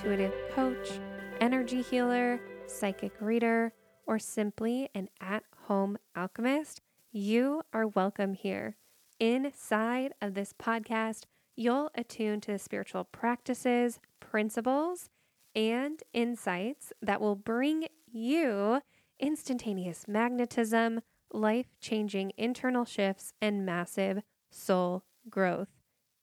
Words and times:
intuitive 0.00 0.32
coach, 0.54 0.98
energy 1.42 1.82
healer, 1.82 2.40
psychic 2.66 3.12
reader, 3.20 3.70
or 4.06 4.18
simply 4.18 4.88
an 4.94 5.06
at 5.20 5.42
home 5.66 5.98
alchemist, 6.16 6.80
you 7.12 7.60
are 7.74 7.86
welcome 7.86 8.32
here. 8.32 8.76
Inside 9.18 10.14
of 10.22 10.32
this 10.32 10.54
podcast, 10.54 11.24
you'll 11.54 11.90
attune 11.94 12.40
to 12.40 12.52
the 12.52 12.58
spiritual 12.58 13.04
practices, 13.04 14.00
principles, 14.20 15.10
and 15.54 16.02
insights 16.14 16.94
that 17.02 17.20
will 17.20 17.36
bring 17.36 17.86
you 18.10 18.80
instantaneous 19.18 20.08
magnetism, 20.08 21.02
life 21.30 21.66
changing 21.78 22.32
internal 22.38 22.86
shifts, 22.86 23.34
and 23.42 23.66
massive 23.66 24.22
soul 24.50 25.04
growth. 25.28 25.68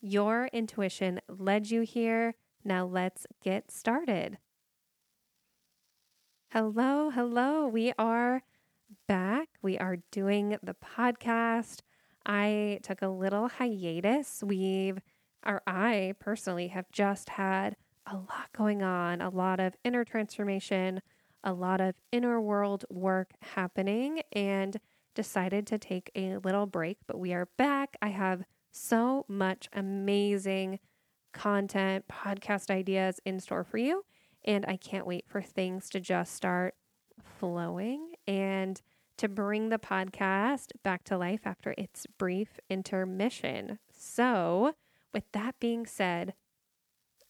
Your 0.01 0.49
intuition 0.51 1.21
led 1.29 1.69
you 1.69 1.81
here. 1.81 2.33
Now 2.63 2.85
let's 2.85 3.25
get 3.43 3.71
started. 3.71 4.37
Hello, 6.51 7.09
hello. 7.09 7.67
We 7.67 7.93
are 7.97 8.43
back. 9.07 9.49
We 9.61 9.77
are 9.77 9.97
doing 10.11 10.57
the 10.63 10.75
podcast. 10.75 11.81
I 12.25 12.79
took 12.83 13.01
a 13.01 13.07
little 13.07 13.47
hiatus. 13.47 14.43
We've, 14.45 14.99
or 15.45 15.61
I 15.67 16.15
personally 16.19 16.67
have 16.69 16.89
just 16.91 17.29
had 17.29 17.75
a 18.05 18.15
lot 18.15 18.51
going 18.55 18.81
on, 18.81 19.21
a 19.21 19.29
lot 19.29 19.59
of 19.59 19.75
inner 19.83 20.03
transformation, 20.03 21.01
a 21.43 21.53
lot 21.53 21.81
of 21.81 21.95
inner 22.11 22.39
world 22.41 22.85
work 22.89 23.31
happening, 23.41 24.21
and 24.31 24.79
decided 25.15 25.67
to 25.67 25.77
take 25.77 26.11
a 26.15 26.37
little 26.37 26.65
break. 26.65 26.97
But 27.07 27.19
we 27.19 27.33
are 27.33 27.47
back. 27.57 27.97
I 28.01 28.09
have 28.09 28.43
so 28.71 29.25
much 29.27 29.67
amazing 29.73 30.79
content, 31.37 32.05
podcast 32.07 32.71
ideas 32.71 33.19
in 33.23 33.39
store 33.39 33.63
for 33.63 33.77
you. 33.77 34.03
And 34.43 34.65
I 34.67 34.75
can't 34.75 35.05
wait 35.05 35.25
for 35.27 35.41
things 35.41 35.89
to 35.91 35.99
just 35.99 36.33
start 36.33 36.75
flowing 37.39 38.13
and 38.27 38.81
to 39.17 39.27
bring 39.27 39.69
the 39.69 39.77
podcast 39.77 40.71
back 40.83 41.03
to 41.05 41.17
life 41.17 41.41
after 41.45 41.75
its 41.77 42.05
brief 42.17 42.59
intermission. 42.69 43.79
So, 43.91 44.73
with 45.13 45.23
that 45.33 45.59
being 45.59 45.85
said, 45.85 46.33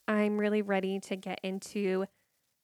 I'm 0.08 0.38
really 0.38 0.62
ready 0.62 1.00
to 1.02 1.16
get 1.16 1.40
into 1.44 2.06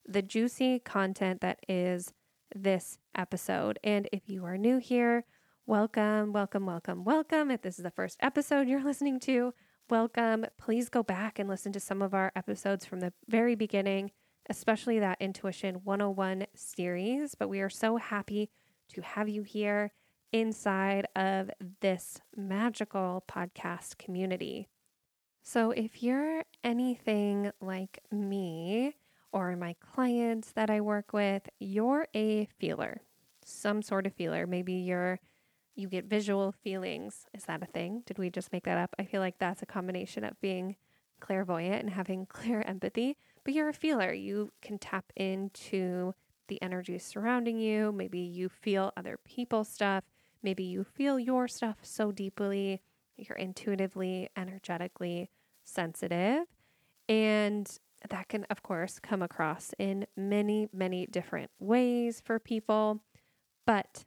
the 0.06 0.22
juicy 0.22 0.80
content 0.80 1.42
that 1.42 1.60
is 1.68 2.14
this 2.56 3.00
episode. 3.16 3.80
And 3.84 4.08
if 4.12 4.24
you 4.28 4.46
are 4.46 4.58
new 4.58 4.78
here, 4.78 5.26
welcome, 5.66 6.34
welcome, 6.34 6.66
welcome, 6.66 7.04
welcome. 7.04 7.52
If 7.52 7.62
this 7.62 7.78
is 7.80 7.84
the 7.84 7.92
first 7.92 8.18
episode 8.22 8.68
you're 8.68 8.84
listening 8.84 9.20
to, 9.22 9.54
welcome. 9.90 10.46
Please 10.58 10.90
go 10.90 11.04
back 11.04 11.40
and 11.40 11.50
listen 11.50 11.72
to 11.74 11.80
some 11.80 12.02
of 12.02 12.14
our 12.14 12.32
episodes 12.36 12.86
from 12.86 13.00
the 13.00 13.14
very 13.28 13.56
beginning, 13.56 14.12
especially 14.50 15.00
that 15.00 15.22
Intuition 15.22 15.82
101 15.84 16.46
series. 16.56 17.36
But 17.36 17.50
we 17.50 17.62
are 17.62 17.70
so 17.70 17.98
happy 17.98 18.50
to 18.94 19.02
have 19.02 19.30
you 19.30 19.44
here 19.44 19.92
inside 20.32 21.08
of 21.16 21.50
this 21.82 22.20
magical 22.36 23.24
podcast 23.30 23.98
community. 23.98 24.68
So, 25.44 25.72
if 25.72 26.02
you're 26.02 26.44
anything 26.64 27.52
like 27.60 28.00
me 28.12 28.96
or 29.32 29.56
my 29.56 29.76
clients 29.80 30.52
that 30.54 30.70
I 30.70 30.82
work 30.82 31.12
with, 31.12 31.50
you're 31.60 32.08
a 32.16 32.48
feeler, 32.58 33.02
some 33.44 33.82
sort 33.82 34.08
of 34.08 34.14
feeler. 34.14 34.48
Maybe 34.48 34.74
you're 34.74 35.20
you 35.76 35.88
get 35.88 36.06
visual 36.06 36.52
feelings. 36.52 37.26
Is 37.34 37.46
that 37.46 37.64
a 37.64 37.66
thing? 37.66 38.04
Did 38.06 38.18
we 38.18 38.30
just 38.30 38.52
make 38.52 38.66
that 38.66 38.78
up? 38.78 38.96
I 39.00 39.06
feel 39.06 39.22
like 39.22 39.38
that's 39.40 39.62
a 39.62 39.68
combination 39.68 40.24
of 40.24 40.40
being 40.42 40.76
clairvoyant 41.20 41.82
and 41.82 41.90
having 41.90 42.26
clairempathy, 42.28 43.16
but 43.44 43.54
you're 43.54 43.70
a 43.70 43.74
feeler. 43.74 44.14
You 44.14 44.52
can 44.62 44.78
tap 44.78 45.12
into 45.16 46.14
the 46.48 46.62
energy 46.62 46.98
surrounding 46.98 47.58
you. 47.58 47.92
Maybe 47.92 48.20
you 48.20 48.50
feel 48.50 48.92
other 48.98 49.18
people's 49.24 49.70
stuff. 49.70 50.04
Maybe 50.42 50.64
you 50.64 50.84
feel 50.84 51.18
your 51.18 51.48
stuff 51.48 51.78
so 51.84 52.12
deeply 52.12 52.82
you're 53.18 53.38
intuitively, 53.38 54.30
energetically 54.36 55.30
sensitive. 55.64 56.46
And 57.08 57.70
that 58.10 58.28
can, 58.28 58.46
of 58.50 58.64
course, 58.64 59.00
come 59.00 59.22
across 59.22 59.74
in 59.78 60.08
many, 60.16 60.68
many 60.74 61.06
different 61.06 61.52
ways 61.60 62.22
for 62.24 62.40
people. 62.40 63.02
But 63.66 64.06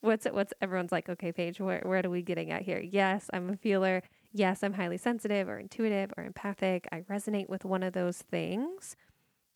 what's 0.00 0.26
it? 0.26 0.34
What's 0.34 0.52
everyone's 0.60 0.92
like, 0.92 1.08
okay, 1.08 1.32
Paige, 1.32 1.60
where, 1.60 1.82
where 1.84 2.02
are 2.04 2.10
we 2.10 2.22
getting 2.22 2.50
at 2.50 2.62
here? 2.62 2.80
Yes, 2.80 3.28
I'm 3.32 3.50
a 3.50 3.56
feeler. 3.56 4.02
Yes, 4.32 4.62
I'm 4.62 4.74
highly 4.74 4.98
sensitive 4.98 5.48
or 5.48 5.58
intuitive 5.58 6.12
or 6.16 6.24
empathic. 6.24 6.86
I 6.92 7.00
resonate 7.00 7.48
with 7.48 7.64
one 7.64 7.82
of 7.82 7.92
those 7.92 8.18
things. 8.18 8.96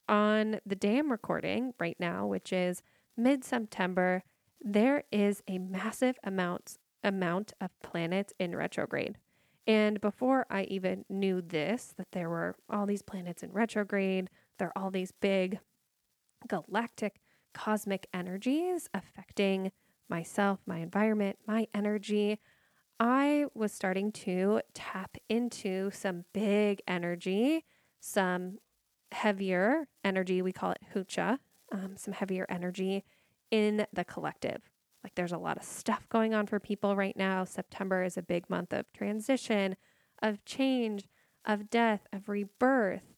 On 0.08 0.60
the 0.66 0.74
day 0.74 0.98
I'm 0.98 1.10
recording 1.10 1.74
right 1.78 1.96
now, 1.98 2.26
which 2.26 2.52
is 2.52 2.82
mid 3.16 3.44
September, 3.44 4.24
there 4.60 5.04
is 5.12 5.42
a 5.48 5.58
massive 5.58 6.18
amount 6.24 6.78
amount 7.04 7.52
of 7.60 7.70
planets 7.82 8.32
in 8.38 8.54
retrograde. 8.54 9.18
And 9.66 10.00
before 10.00 10.46
I 10.50 10.64
even 10.64 11.04
knew 11.08 11.40
this, 11.40 11.94
that 11.96 12.12
there 12.12 12.28
were 12.28 12.56
all 12.68 12.86
these 12.86 13.02
planets 13.02 13.42
in 13.42 13.52
retrograde, 13.52 14.30
there 14.58 14.68
are 14.68 14.82
all 14.82 14.90
these 14.90 15.12
big 15.12 15.58
galactic 16.48 17.20
cosmic 17.54 18.08
energies 18.12 18.88
affecting 18.94 19.72
myself, 20.12 20.60
my 20.66 20.76
environment, 20.76 21.38
my 21.46 21.66
energy. 21.72 22.38
I 23.00 23.46
was 23.54 23.72
starting 23.72 24.12
to 24.12 24.60
tap 24.74 25.16
into 25.30 25.90
some 25.90 26.26
big 26.34 26.82
energy, 26.86 27.64
some 27.98 28.58
heavier 29.10 29.88
energy. 30.04 30.42
We 30.42 30.52
call 30.52 30.72
it 30.72 30.82
hucha, 30.94 31.38
um, 31.72 31.96
some 31.96 32.12
heavier 32.12 32.44
energy 32.50 33.04
in 33.50 33.86
the 33.90 34.04
collective. 34.04 34.60
Like 35.02 35.14
there's 35.14 35.32
a 35.32 35.38
lot 35.38 35.56
of 35.56 35.62
stuff 35.62 36.06
going 36.10 36.34
on 36.34 36.46
for 36.46 36.60
people 36.60 36.94
right 36.94 37.16
now. 37.16 37.44
September 37.44 38.04
is 38.04 38.18
a 38.18 38.22
big 38.22 38.50
month 38.50 38.74
of 38.74 38.84
transition, 38.92 39.76
of 40.22 40.44
change, 40.44 41.08
of 41.46 41.70
death, 41.70 42.06
of 42.12 42.28
rebirth. 42.28 43.14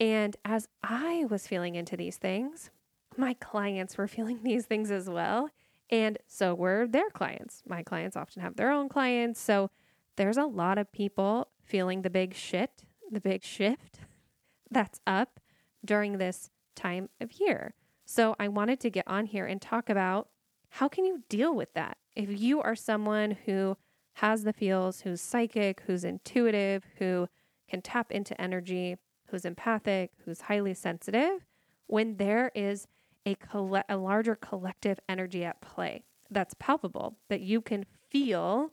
And 0.00 0.38
as 0.46 0.68
I 0.82 1.26
was 1.28 1.46
feeling 1.46 1.74
into 1.74 1.98
these 1.98 2.16
things, 2.16 2.70
my 3.14 3.34
clients 3.34 3.98
were 3.98 4.08
feeling 4.16 4.40
these 4.42 4.64
things 4.64 4.90
as 4.90 5.10
well. 5.10 5.50
And 5.90 6.18
so 6.26 6.54
were 6.54 6.86
their 6.86 7.10
clients. 7.10 7.62
My 7.66 7.82
clients 7.82 8.16
often 8.16 8.42
have 8.42 8.56
their 8.56 8.70
own 8.70 8.88
clients. 8.88 9.40
So 9.40 9.70
there's 10.16 10.36
a 10.36 10.44
lot 10.44 10.78
of 10.78 10.92
people 10.92 11.48
feeling 11.62 12.02
the 12.02 12.10
big 12.10 12.34
shit, 12.34 12.84
the 13.10 13.20
big 13.20 13.42
shift 13.42 14.00
that's 14.70 15.00
up 15.06 15.40
during 15.84 16.18
this 16.18 16.50
time 16.76 17.08
of 17.20 17.40
year. 17.40 17.74
So 18.04 18.34
I 18.38 18.48
wanted 18.48 18.80
to 18.80 18.90
get 18.90 19.06
on 19.06 19.26
here 19.26 19.46
and 19.46 19.60
talk 19.60 19.88
about 19.88 20.28
how 20.74 20.88
can 20.88 21.04
you 21.04 21.22
deal 21.28 21.54
with 21.54 21.74
that? 21.74 21.98
If 22.14 22.40
you 22.40 22.60
are 22.60 22.76
someone 22.76 23.36
who 23.46 23.76
has 24.14 24.44
the 24.44 24.52
feels, 24.52 25.00
who's 25.00 25.20
psychic, 25.20 25.82
who's 25.86 26.04
intuitive, 26.04 26.84
who 26.98 27.28
can 27.68 27.82
tap 27.82 28.12
into 28.12 28.40
energy, 28.40 28.96
who's 29.28 29.44
empathic, 29.44 30.10
who's 30.24 30.42
highly 30.42 30.74
sensitive, 30.74 31.46
when 31.86 32.16
there 32.16 32.52
is 32.54 32.86
a, 33.26 33.34
coll- 33.34 33.82
a 33.88 33.96
larger 33.96 34.34
collective 34.34 34.98
energy 35.08 35.44
at 35.44 35.60
play 35.60 36.04
that's 36.30 36.54
palpable, 36.54 37.16
that 37.28 37.40
you 37.40 37.60
can 37.60 37.84
feel, 38.08 38.72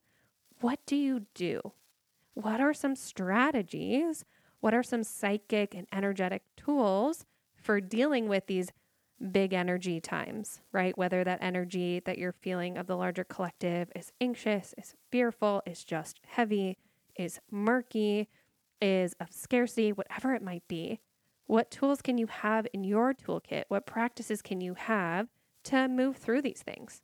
what 0.61 0.79
do 0.85 0.95
you 0.95 1.25
do? 1.33 1.73
What 2.33 2.61
are 2.61 2.73
some 2.73 2.95
strategies? 2.95 4.23
What 4.59 4.73
are 4.73 4.83
some 4.83 5.03
psychic 5.03 5.73
and 5.73 5.88
energetic 5.91 6.44
tools 6.55 7.25
for 7.55 7.81
dealing 7.81 8.27
with 8.27 8.47
these 8.47 8.71
big 9.31 9.53
energy 9.53 9.99
times, 9.99 10.61
right? 10.71 10.97
Whether 10.97 11.23
that 11.23 11.39
energy 11.41 11.99
that 12.05 12.17
you're 12.17 12.33
feeling 12.33 12.77
of 12.77 12.85
the 12.85 12.95
larger 12.95 13.23
collective 13.23 13.91
is 13.95 14.11
anxious, 14.21 14.75
is 14.77 14.94
fearful, 15.09 15.63
is 15.65 15.83
just 15.83 16.19
heavy, 16.25 16.77
is 17.15 17.39
murky, 17.49 18.29
is 18.79 19.15
of 19.19 19.31
scarcity, 19.31 19.91
whatever 19.91 20.35
it 20.35 20.44
might 20.44 20.67
be. 20.67 20.99
What 21.47 21.71
tools 21.71 22.01
can 22.01 22.17
you 22.17 22.27
have 22.27 22.67
in 22.73 22.83
your 22.83 23.13
toolkit? 23.13 23.63
What 23.69 23.85
practices 23.85 24.41
can 24.41 24.61
you 24.61 24.73
have 24.75 25.27
to 25.65 25.88
move 25.88 26.17
through 26.17 26.41
these 26.41 26.61
things? 26.61 27.01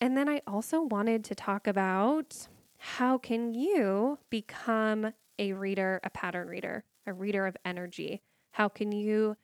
And 0.00 0.16
then 0.16 0.28
I 0.28 0.42
also 0.46 0.82
wanted 0.82 1.24
to 1.24 1.34
talk 1.34 1.66
about 1.66 2.48
how 2.78 3.18
can 3.18 3.54
you 3.54 4.18
become 4.30 5.12
a 5.38 5.52
reader, 5.52 6.00
a 6.02 6.10
pattern 6.10 6.48
reader, 6.48 6.84
a 7.06 7.12
reader 7.12 7.46
of 7.46 7.56
energy? 7.64 8.22
How 8.52 8.68
can 8.68 8.92
you 8.92 9.36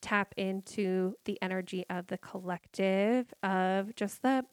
tap 0.00 0.34
into 0.36 1.14
the 1.24 1.40
energy 1.40 1.84
of 1.88 2.08
the 2.08 2.18
collective, 2.18 3.32
of 3.42 3.94
just 3.94 4.22
the 4.22 4.44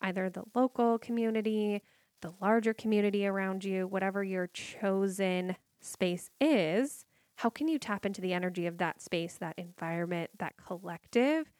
either 0.00 0.30
the 0.30 0.44
local 0.54 0.98
community, 0.98 1.82
the 2.20 2.32
larger 2.40 2.74
community 2.74 3.26
around 3.26 3.64
you, 3.64 3.86
whatever 3.86 4.22
your 4.22 4.48
chosen 4.48 5.56
space 5.80 6.30
is, 6.40 7.04
how 7.36 7.50
can 7.50 7.68
you 7.68 7.78
tap 7.78 8.06
into 8.06 8.20
the 8.20 8.32
energy 8.32 8.66
of 8.66 8.78
that 8.78 9.02
space, 9.02 9.36
that 9.38 9.58
environment, 9.58 10.30
that 10.38 10.54
collective 10.56 11.50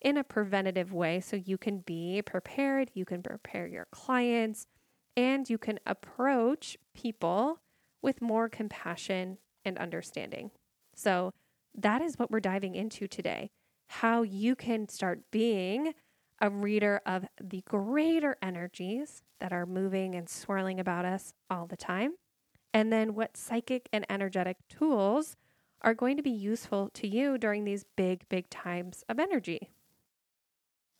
in 0.00 0.16
a 0.16 0.24
preventative 0.24 0.92
way 0.92 1.20
so 1.20 1.36
you 1.36 1.56
can 1.56 1.78
be 1.78 2.20
prepared, 2.22 2.90
you 2.94 3.04
can 3.04 3.22
prepare 3.22 3.66
your 3.66 3.86
clients, 3.92 4.66
and 5.16 5.48
you 5.48 5.58
can 5.58 5.78
approach 5.86 6.76
people 6.94 7.60
with 8.02 8.20
more 8.20 8.48
compassion 8.48 9.38
and 9.64 9.78
understanding. 9.78 10.50
So, 10.94 11.32
that 11.74 12.02
is 12.02 12.18
what 12.18 12.30
we're 12.30 12.40
diving 12.40 12.74
into 12.74 13.06
today 13.06 13.50
how 13.88 14.22
you 14.22 14.56
can 14.56 14.88
start 14.88 15.20
being 15.30 15.92
a 16.40 16.48
reader 16.48 17.00
of 17.04 17.26
the 17.38 17.62
greater 17.68 18.36
energies 18.40 19.22
that 19.38 19.52
are 19.52 19.66
moving 19.66 20.14
and 20.14 20.30
swirling 20.30 20.80
about 20.80 21.04
us 21.04 21.34
all 21.50 21.66
the 21.66 21.76
time. 21.76 22.14
And 22.74 22.92
then 22.92 23.14
what 23.14 23.36
psychic 23.36 23.88
and 23.92 24.06
energetic 24.08 24.56
tools 24.68 25.36
are 25.82 25.94
going 25.94 26.16
to 26.16 26.22
be 26.22 26.30
useful 26.30 26.90
to 26.94 27.06
you 27.06 27.36
during 27.36 27.64
these 27.64 27.84
big, 27.96 28.28
big 28.28 28.48
times 28.48 29.04
of 29.08 29.18
energy. 29.18 29.70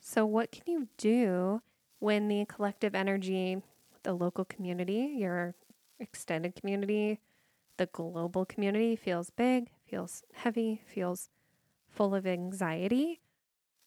So, 0.00 0.26
what 0.26 0.50
can 0.50 0.64
you 0.66 0.88
do 0.96 1.62
when 2.00 2.28
the 2.28 2.44
collective 2.46 2.94
energy, 2.94 3.62
the 4.02 4.12
local 4.12 4.44
community, 4.44 5.14
your 5.16 5.54
extended 6.00 6.56
community, 6.56 7.20
the 7.76 7.86
global 7.86 8.44
community 8.44 8.96
feels 8.96 9.30
big, 9.30 9.70
feels 9.86 10.24
heavy, 10.34 10.82
feels 10.84 11.30
full 11.88 12.14
of 12.14 12.26
anxiety? 12.26 13.20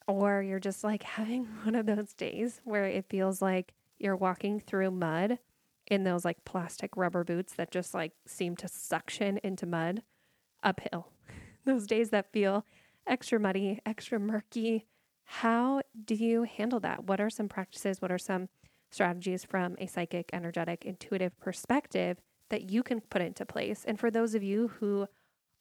Or 0.08 0.42
you're 0.42 0.60
just 0.60 0.84
like 0.84 1.04
having 1.20 1.44
one 1.64 1.76
of 1.76 1.86
those 1.86 2.14
days 2.14 2.62
where 2.64 2.86
it 2.86 3.06
feels 3.10 3.42
like 3.42 3.74
you're 4.00 4.16
walking 4.16 4.60
through 4.62 4.92
mud 4.92 5.40
in 5.88 6.04
those 6.04 6.26
like 6.26 6.44
plastic 6.46 6.96
rubber 6.96 7.24
boots 7.24 7.54
that 7.54 7.72
just 7.72 7.94
like 7.94 8.14
seem 8.26 8.56
to 8.58 8.68
suction 8.68 9.40
into 9.44 9.66
mud 9.66 10.02
uphill. 10.64 11.10
those 11.66 11.88
days 11.88 12.10
that 12.10 12.32
feel 12.32 12.66
extra 13.08 13.40
muddy, 13.40 13.80
extra 13.86 14.20
murky. 14.20 14.86
How 15.26 15.82
do 16.04 16.16
you 16.16 16.44
handle 16.44 16.80
that? 16.82 17.06
What 17.06 17.20
are 17.20 17.30
some 17.30 17.50
practices? 17.50 18.02
What 18.02 18.12
are 18.12 18.18
some 18.18 18.50
strategies 18.92 19.44
from 19.44 19.76
a 19.80 19.88
psychic, 19.88 20.30
energetic, 20.34 20.86
intuitive 20.86 21.38
perspective 21.40 22.20
that 22.50 22.70
you 22.70 22.84
can 22.84 23.02
put 23.02 23.22
into 23.22 23.46
place? 23.46 23.84
And 23.86 24.00
for 24.00 24.12
those 24.12 24.36
of 24.36 24.44
you 24.44 24.70
who 24.80 25.08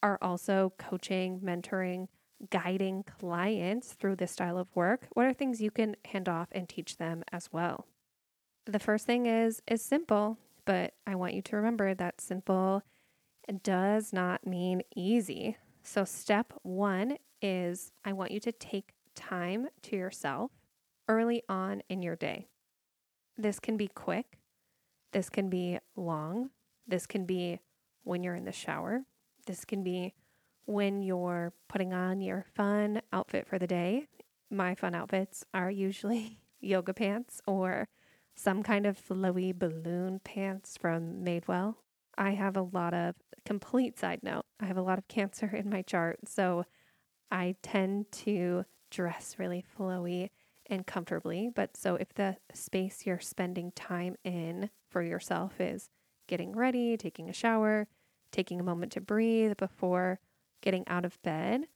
are 0.02 0.18
also 0.20 0.74
coaching, 0.78 1.40
mentoring, 1.40 2.08
guiding 2.50 3.04
clients 3.04 3.92
through 3.92 4.16
this 4.16 4.32
style 4.32 4.58
of 4.58 4.68
work, 4.74 5.06
what 5.14 5.26
are 5.26 5.32
things 5.32 5.62
you 5.62 5.70
can 5.70 5.96
hand 6.04 6.28
off 6.28 6.48
and 6.52 6.68
teach 6.68 6.98
them 6.98 7.22
as 7.32 7.50
well? 7.52 7.86
The 8.66 8.78
first 8.78 9.04
thing 9.04 9.26
is 9.26 9.60
is 9.68 9.82
simple, 9.82 10.38
but 10.64 10.94
I 11.06 11.14
want 11.16 11.34
you 11.34 11.42
to 11.42 11.56
remember 11.56 11.94
that 11.94 12.20
simple 12.20 12.82
does 13.62 14.12
not 14.12 14.46
mean 14.46 14.82
easy. 14.96 15.58
So 15.82 16.04
step 16.04 16.54
1 16.62 17.18
is 17.42 17.92
I 18.06 18.14
want 18.14 18.30
you 18.30 18.40
to 18.40 18.52
take 18.52 18.94
time 19.14 19.68
to 19.82 19.96
yourself 19.96 20.50
early 21.08 21.42
on 21.46 21.82
in 21.90 22.02
your 22.02 22.16
day. 22.16 22.48
This 23.36 23.60
can 23.60 23.76
be 23.76 23.88
quick. 23.88 24.38
This 25.12 25.28
can 25.28 25.50
be 25.50 25.78
long. 25.94 26.50
This 26.86 27.06
can 27.06 27.26
be 27.26 27.60
when 28.02 28.22
you're 28.22 28.34
in 28.34 28.46
the 28.46 28.52
shower. 28.52 29.02
This 29.46 29.66
can 29.66 29.82
be 29.82 30.14
when 30.64 31.02
you're 31.02 31.52
putting 31.68 31.92
on 31.92 32.22
your 32.22 32.46
fun 32.54 33.02
outfit 33.12 33.46
for 33.46 33.58
the 33.58 33.66
day. 33.66 34.08
My 34.50 34.74
fun 34.74 34.94
outfits 34.94 35.44
are 35.52 35.70
usually 35.70 36.38
yoga 36.60 36.94
pants 36.94 37.42
or 37.46 37.88
some 38.34 38.62
kind 38.62 38.86
of 38.86 38.98
flowy 38.98 39.56
balloon 39.56 40.20
pants 40.24 40.76
from 40.76 41.24
Madewell. 41.24 41.76
I 42.16 42.30
have 42.30 42.56
a 42.56 42.62
lot 42.62 42.94
of 42.94 43.14
complete 43.44 43.98
side 43.98 44.20
note. 44.22 44.44
I 44.60 44.66
have 44.66 44.76
a 44.76 44.82
lot 44.82 44.98
of 44.98 45.08
cancer 45.08 45.46
in 45.46 45.68
my 45.68 45.82
chart, 45.82 46.20
so 46.26 46.64
I 47.30 47.56
tend 47.62 48.10
to 48.12 48.64
dress 48.90 49.36
really 49.38 49.64
flowy 49.78 50.30
and 50.66 50.86
comfortably. 50.86 51.50
But 51.54 51.76
so 51.76 51.96
if 51.96 52.14
the 52.14 52.36
space 52.52 53.04
you're 53.04 53.20
spending 53.20 53.72
time 53.72 54.16
in 54.24 54.70
for 54.88 55.02
yourself 55.02 55.60
is 55.60 55.90
getting 56.26 56.52
ready, 56.52 56.96
taking 56.96 57.28
a 57.28 57.34
shower, 57.34 57.86
taking 58.30 58.60
a 58.60 58.64
moment 58.64 58.92
to 58.92 59.00
breathe 59.00 59.56
before 59.56 60.20
getting 60.62 60.86
out 60.88 61.04
of 61.04 61.20
bed, 61.22 61.66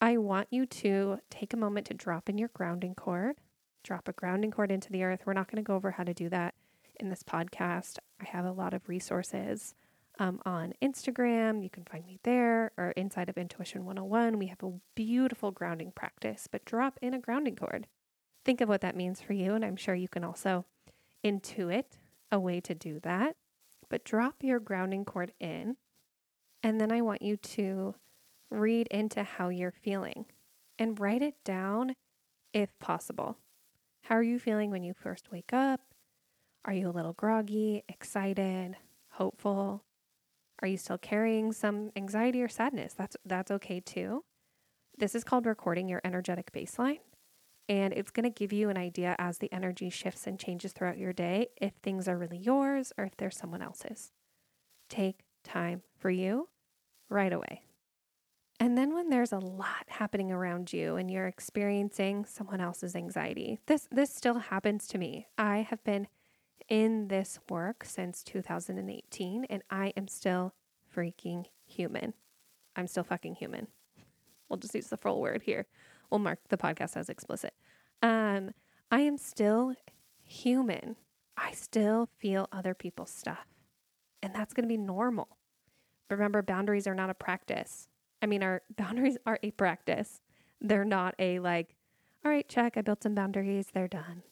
I 0.00 0.16
want 0.16 0.48
you 0.50 0.64
to 0.66 1.18
take 1.30 1.52
a 1.52 1.58
moment 1.58 1.86
to 1.88 1.94
drop 1.94 2.28
in 2.28 2.38
your 2.38 2.50
grounding 2.54 2.94
cord, 2.94 3.36
drop 3.82 4.08
a 4.08 4.12
grounding 4.12 4.50
cord 4.50 4.70
into 4.70 4.90
the 4.92 5.02
earth. 5.02 5.22
We're 5.24 5.32
not 5.32 5.50
going 5.50 5.62
to 5.62 5.66
go 5.66 5.74
over 5.74 5.92
how 5.92 6.04
to 6.04 6.14
do 6.14 6.28
that 6.28 6.54
in 6.98 7.08
this 7.08 7.22
podcast. 7.22 7.98
I 8.20 8.24
have 8.26 8.44
a 8.44 8.52
lot 8.52 8.74
of 8.74 8.88
resources 8.88 9.74
um, 10.18 10.40
on 10.44 10.74
Instagram. 10.82 11.62
You 11.62 11.70
can 11.70 11.84
find 11.84 12.06
me 12.06 12.18
there 12.22 12.72
or 12.76 12.90
inside 12.90 13.28
of 13.28 13.38
Intuition 13.38 13.84
101. 13.84 14.38
We 14.38 14.46
have 14.46 14.62
a 14.62 14.72
beautiful 14.94 15.50
grounding 15.50 15.92
practice, 15.92 16.46
but 16.50 16.64
drop 16.64 16.98
in 17.00 17.14
a 17.14 17.18
grounding 17.18 17.56
cord. 17.56 17.86
Think 18.44 18.60
of 18.60 18.68
what 18.68 18.82
that 18.82 18.96
means 18.96 19.20
for 19.20 19.32
you, 19.32 19.54
and 19.54 19.64
I'm 19.64 19.76
sure 19.76 19.94
you 19.94 20.08
can 20.08 20.24
also 20.24 20.66
intuit 21.24 21.84
a 22.30 22.38
way 22.38 22.60
to 22.60 22.74
do 22.74 23.00
that. 23.00 23.36
But 23.88 24.04
drop 24.04 24.36
your 24.42 24.60
grounding 24.60 25.04
cord 25.04 25.32
in, 25.40 25.76
and 26.62 26.80
then 26.80 26.92
I 26.92 27.00
want 27.00 27.22
you 27.22 27.36
to 27.36 27.94
read 28.50 28.86
into 28.90 29.22
how 29.22 29.48
you're 29.48 29.72
feeling 29.72 30.26
and 30.78 30.98
write 31.00 31.22
it 31.22 31.34
down 31.44 31.94
if 32.52 32.78
possible. 32.78 33.36
How 34.02 34.16
are 34.16 34.22
you 34.22 34.38
feeling 34.38 34.70
when 34.70 34.82
you 34.82 34.94
first 34.94 35.30
wake 35.30 35.52
up? 35.52 35.80
Are 36.64 36.72
you 36.72 36.88
a 36.88 36.92
little 36.92 37.12
groggy, 37.12 37.84
excited, 37.88 38.76
hopeful? 39.12 39.84
Are 40.62 40.68
you 40.68 40.76
still 40.76 40.98
carrying 40.98 41.52
some 41.52 41.90
anxiety 41.96 42.42
or 42.42 42.48
sadness? 42.48 42.92
That's 42.94 43.16
that's 43.24 43.50
okay 43.50 43.80
too. 43.80 44.24
This 44.98 45.14
is 45.14 45.24
called 45.24 45.46
recording 45.46 45.88
your 45.88 46.00
energetic 46.04 46.52
baseline. 46.52 46.98
And 47.68 47.94
it's 47.94 48.10
going 48.10 48.24
to 48.24 48.30
give 48.30 48.52
you 48.52 48.68
an 48.68 48.76
idea 48.76 49.14
as 49.18 49.38
the 49.38 49.52
energy 49.52 49.90
shifts 49.90 50.26
and 50.26 50.38
changes 50.38 50.72
throughout 50.72 50.98
your 50.98 51.12
day 51.12 51.48
if 51.60 51.72
things 51.74 52.08
are 52.08 52.18
really 52.18 52.36
yours 52.36 52.92
or 52.98 53.04
if 53.04 53.16
they're 53.16 53.30
someone 53.30 53.62
else's. 53.62 54.10
Take 54.88 55.20
time 55.44 55.82
for 55.96 56.10
you 56.10 56.48
right 57.08 57.32
away. 57.32 57.62
And 58.60 58.76
then 58.76 58.94
when 58.94 59.08
there's 59.08 59.32
a 59.32 59.38
lot 59.38 59.86
happening 59.88 60.30
around 60.30 60.70
you 60.70 60.96
and 60.96 61.10
you're 61.10 61.26
experiencing 61.26 62.26
someone 62.26 62.60
else's 62.60 62.94
anxiety, 62.94 63.58
this 63.66 63.88
this 63.90 64.14
still 64.14 64.38
happens 64.38 64.86
to 64.88 64.98
me. 64.98 65.26
I 65.38 65.66
have 65.68 65.82
been 65.82 66.08
in 66.68 67.08
this 67.08 67.38
work 67.48 67.84
since 67.84 68.22
2018 68.22 69.46
and 69.46 69.62
I 69.70 69.94
am 69.96 70.08
still 70.08 70.52
freaking 70.94 71.46
human. 71.66 72.12
I'm 72.76 72.86
still 72.86 73.02
fucking 73.02 73.36
human. 73.36 73.66
We'll 74.48 74.58
just 74.58 74.74
use 74.74 74.88
the 74.88 74.98
full 74.98 75.22
word 75.22 75.42
here. 75.42 75.66
We'll 76.10 76.18
mark 76.18 76.40
the 76.50 76.58
podcast 76.58 76.98
as 76.98 77.08
explicit. 77.08 77.54
Um, 78.02 78.50
I 78.90 79.00
am 79.00 79.16
still 79.16 79.74
human. 80.22 80.96
I 81.34 81.52
still 81.52 82.10
feel 82.18 82.46
other 82.52 82.74
people's 82.74 83.10
stuff. 83.10 83.46
And 84.22 84.34
that's 84.34 84.52
going 84.52 84.64
to 84.64 84.68
be 84.68 84.76
normal. 84.76 85.38
Remember, 86.10 86.42
boundaries 86.42 86.86
are 86.86 86.94
not 86.94 87.08
a 87.08 87.14
practice. 87.14 87.88
I 88.22 88.26
mean, 88.26 88.42
our 88.42 88.62
boundaries 88.76 89.18
are 89.26 89.38
a 89.42 89.50
practice. 89.52 90.20
They're 90.60 90.84
not 90.84 91.14
a 91.18 91.38
like, 91.38 91.74
all 92.24 92.30
right, 92.30 92.48
check, 92.48 92.76
I 92.76 92.82
built 92.82 93.02
some 93.02 93.14
boundaries, 93.14 93.68
they're 93.72 93.88
done. 93.88 94.22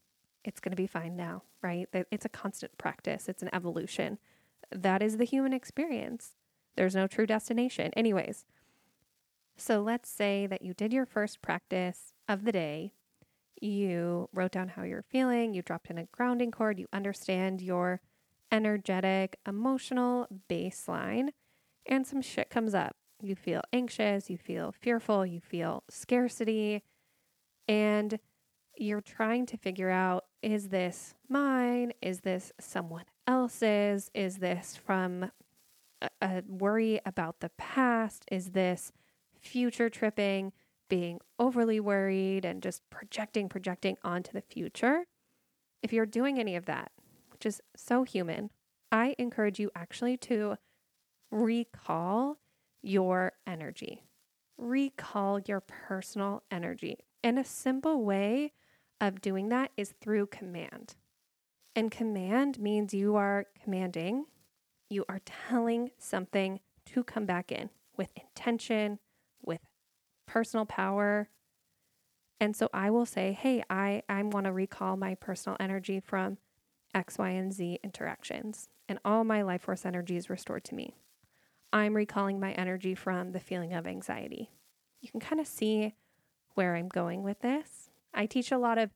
It's 0.44 0.60
going 0.60 0.72
to 0.72 0.76
be 0.76 0.86
fine 0.86 1.16
now, 1.16 1.42
right? 1.62 1.88
It's 2.10 2.24
a 2.24 2.30
constant 2.30 2.76
practice, 2.78 3.28
it's 3.28 3.42
an 3.42 3.50
evolution. 3.52 4.18
That 4.70 5.02
is 5.02 5.16
the 5.16 5.24
human 5.24 5.52
experience. 5.52 6.36
There's 6.76 6.94
no 6.94 7.06
true 7.06 7.26
destination. 7.26 7.92
Anyways, 7.96 8.44
so 9.56 9.80
let's 9.80 10.10
say 10.10 10.46
that 10.46 10.62
you 10.62 10.74
did 10.74 10.92
your 10.92 11.06
first 11.06 11.42
practice 11.42 12.12
of 12.28 12.44
the 12.44 12.52
day. 12.52 12.92
You 13.60 14.28
wrote 14.32 14.52
down 14.52 14.68
how 14.68 14.82
you're 14.84 15.02
feeling, 15.02 15.54
you 15.54 15.62
dropped 15.62 15.90
in 15.90 15.98
a 15.98 16.04
grounding 16.12 16.52
cord, 16.52 16.78
you 16.78 16.86
understand 16.92 17.60
your 17.60 18.00
energetic, 18.52 19.38
emotional 19.46 20.28
baseline, 20.48 21.30
and 21.86 22.06
some 22.06 22.22
shit 22.22 22.50
comes 22.50 22.74
up 22.74 22.96
you 23.22 23.34
feel 23.34 23.62
anxious, 23.72 24.30
you 24.30 24.38
feel 24.38 24.72
fearful, 24.72 25.26
you 25.26 25.40
feel 25.40 25.82
scarcity, 25.88 26.82
and 27.66 28.18
you're 28.76 29.00
trying 29.00 29.46
to 29.46 29.56
figure 29.56 29.90
out 29.90 30.24
is 30.40 30.68
this 30.68 31.14
mine? 31.28 31.92
Is 32.00 32.20
this 32.20 32.52
someone 32.60 33.04
else's? 33.26 34.10
Is 34.14 34.38
this 34.38 34.76
from 34.76 35.32
a, 36.20 36.42
worry 36.46 37.00
about 37.04 37.40
the 37.40 37.50
past? 37.50 38.24
Is 38.30 38.50
this 38.50 38.92
future 39.40 39.90
tripping, 39.90 40.52
being 40.88 41.20
overly 41.38 41.80
worried 41.80 42.44
and 42.44 42.62
just 42.62 42.88
projecting, 42.88 43.48
projecting 43.48 43.96
onto 44.04 44.32
the 44.32 44.40
future? 44.40 45.06
If 45.82 45.92
you're 45.92 46.06
doing 46.06 46.38
any 46.38 46.54
of 46.54 46.66
that, 46.66 46.92
which 47.32 47.44
is 47.44 47.60
so 47.76 48.04
human, 48.04 48.50
I 48.92 49.14
encourage 49.18 49.58
you 49.58 49.70
actually 49.74 50.16
to 50.18 50.56
recall 51.30 52.38
your 52.82 53.32
energy. 53.46 54.02
Recall 54.56 55.40
your 55.40 55.60
personal 55.60 56.42
energy. 56.50 56.98
And 57.22 57.38
a 57.38 57.44
simple 57.44 58.02
way 58.02 58.52
of 59.00 59.20
doing 59.20 59.48
that 59.50 59.70
is 59.76 59.94
through 60.00 60.26
command. 60.26 60.96
And 61.76 61.90
command 61.90 62.58
means 62.58 62.92
you 62.92 63.16
are 63.16 63.46
commanding, 63.62 64.26
you 64.90 65.04
are 65.08 65.20
telling 65.24 65.90
something 65.98 66.60
to 66.86 67.04
come 67.04 67.26
back 67.26 67.52
in 67.52 67.70
with 67.96 68.08
intention, 68.16 68.98
with 69.44 69.60
personal 70.26 70.66
power. 70.66 71.28
And 72.40 72.56
so 72.56 72.68
I 72.72 72.90
will 72.90 73.06
say, 73.06 73.32
hey, 73.32 73.62
I, 73.68 74.02
I 74.08 74.22
want 74.22 74.46
to 74.46 74.52
recall 74.52 74.96
my 74.96 75.14
personal 75.14 75.56
energy 75.60 76.00
from 76.00 76.38
X, 76.94 77.18
Y, 77.18 77.30
and 77.30 77.52
Z 77.52 77.80
interactions, 77.84 78.68
and 78.88 78.98
all 79.04 79.24
my 79.24 79.42
life 79.42 79.62
force 79.62 79.84
energy 79.84 80.16
is 80.16 80.30
restored 80.30 80.64
to 80.64 80.74
me. 80.74 80.94
I'm 81.72 81.94
recalling 81.94 82.40
my 82.40 82.52
energy 82.52 82.94
from 82.94 83.32
the 83.32 83.40
feeling 83.40 83.74
of 83.74 83.86
anxiety. 83.86 84.50
You 85.00 85.10
can 85.10 85.20
kind 85.20 85.40
of 85.40 85.46
see 85.46 85.94
where 86.54 86.74
I'm 86.74 86.88
going 86.88 87.22
with 87.22 87.40
this. 87.40 87.90
I 88.14 88.26
teach 88.26 88.50
a 88.50 88.58
lot 88.58 88.78
of 88.78 88.90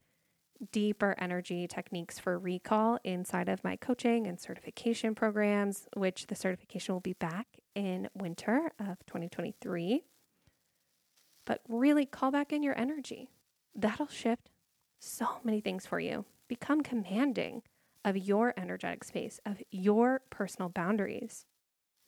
deeper 0.71 1.15
energy 1.19 1.67
techniques 1.67 2.19
for 2.19 2.39
recall 2.39 2.99
inside 3.05 3.49
of 3.49 3.65
my 3.65 3.77
coaching 3.77 4.27
and 4.27 4.41
certification 4.41 5.15
programs, 5.15 5.89
which 5.97 6.29
the 6.29 6.35
certification 6.35 6.95
will 6.95 7.01
be 7.01 7.15
back 7.15 7.47
in 7.75 8.09
winter 8.15 8.73
of 8.79 9.05
2023. 9.07 10.05
But 11.45 11.61
really 11.69 12.07
call 12.07 12.31
back 12.31 12.53
in 12.53 12.63
your 12.63 12.79
energy. 12.79 13.29
That'll 13.75 14.07
shift 14.07 14.51
so 15.01 15.41
many 15.43 15.61
things 15.61 15.85
for 15.85 15.99
you. 15.99 16.25
Become 16.49 16.83
commanding 16.83 17.63
of 18.05 18.17
your 18.17 18.55
energetic 18.57 19.05
space, 19.05 19.41
of 19.45 19.63
your 19.71 20.23
personal 20.31 20.69
boundaries. 20.69 21.45